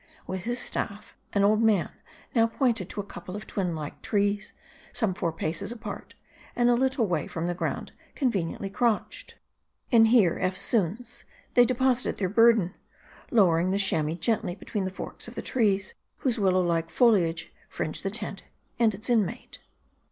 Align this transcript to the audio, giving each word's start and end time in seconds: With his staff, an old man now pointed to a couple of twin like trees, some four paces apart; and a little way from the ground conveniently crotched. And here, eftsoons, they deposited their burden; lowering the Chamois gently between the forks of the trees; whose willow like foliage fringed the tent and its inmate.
With 0.25 0.45
his 0.45 0.57
staff, 0.57 1.15
an 1.31 1.43
old 1.43 1.61
man 1.61 1.91
now 2.33 2.47
pointed 2.47 2.89
to 2.89 2.99
a 2.99 3.03
couple 3.05 3.35
of 3.35 3.45
twin 3.45 3.75
like 3.75 4.01
trees, 4.01 4.53
some 4.91 5.13
four 5.13 5.31
paces 5.31 5.71
apart; 5.71 6.15
and 6.55 6.71
a 6.71 6.73
little 6.73 7.05
way 7.05 7.27
from 7.27 7.45
the 7.45 7.53
ground 7.53 7.91
conveniently 8.15 8.71
crotched. 8.71 9.35
And 9.91 10.07
here, 10.07 10.39
eftsoons, 10.41 11.23
they 11.53 11.65
deposited 11.65 12.17
their 12.17 12.29
burden; 12.29 12.73
lowering 13.29 13.69
the 13.69 13.77
Chamois 13.77 14.15
gently 14.15 14.55
between 14.55 14.85
the 14.85 14.89
forks 14.89 15.27
of 15.27 15.35
the 15.35 15.43
trees; 15.43 15.93
whose 16.17 16.39
willow 16.39 16.61
like 16.63 16.89
foliage 16.89 17.53
fringed 17.69 18.01
the 18.01 18.09
tent 18.09 18.41
and 18.79 18.95
its 18.95 19.07
inmate. 19.07 19.59